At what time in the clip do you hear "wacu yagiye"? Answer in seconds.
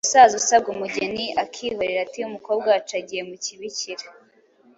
2.71-3.21